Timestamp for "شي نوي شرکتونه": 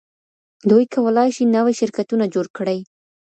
1.35-2.25